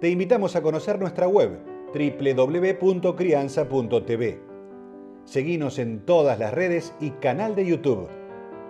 [0.00, 1.58] te invitamos a conocer nuestra web
[1.92, 4.40] www.crianza.tv.
[5.24, 8.08] Seguimos en todas las redes y canal de YouTube.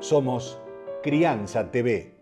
[0.01, 0.59] Somos
[1.03, 2.15] Crianza TV.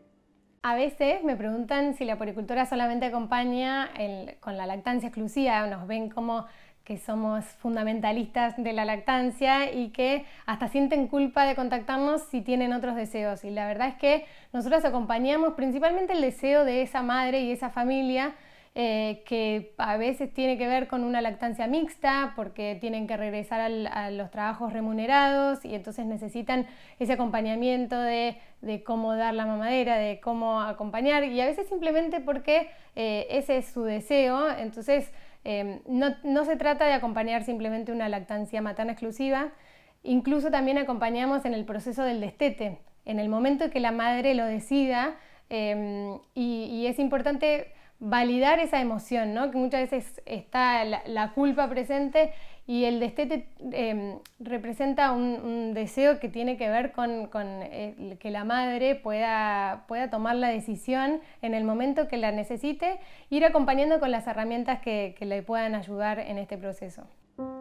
[0.62, 3.92] A veces me preguntan si la poricultura solamente acompaña
[4.40, 6.46] con la lactancia exclusiva, nos ven como
[6.82, 12.72] que somos fundamentalistas de la lactancia y que hasta sienten culpa de contactarnos si tienen
[12.72, 13.44] otros deseos.
[13.44, 17.70] Y la verdad es que nosotros acompañamos principalmente el deseo de esa madre y esa
[17.70, 18.34] familia
[18.78, 23.58] eh, que a veces tiene que ver con una lactancia mixta porque tienen que regresar
[23.62, 26.66] a los trabajos remunerados y entonces necesitan
[26.98, 28.36] ese acompañamiento de,
[28.84, 33.68] cómo dar la mamadera, de cómo acompañar y a veces simplemente porque eh, ese es
[33.68, 35.10] su deseo, entonces
[35.44, 39.54] em, no, se trata de acompañar simplemente una lactancia materna exclusiva,
[40.02, 44.44] incluso también acompañamos en el proceso del destete, en el momento que la madre lo
[44.44, 45.16] decida
[45.48, 49.50] em, y es importante validar esa emoción, ¿no?
[49.50, 52.32] que muchas veces está la, culpa presente
[52.66, 58.96] y el destete em, representa un, deseo que tiene que ver con, que la madre
[58.96, 62.98] pueda, pueda, tomar la decisión en el momento que la necesite,
[63.30, 67.04] ir acompañando con las herramientas que, que le puedan ayudar en este proceso.